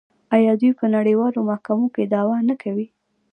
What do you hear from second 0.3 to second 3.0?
آیا دوی په نړیوالو محکمو کې دعوا نه کوي؟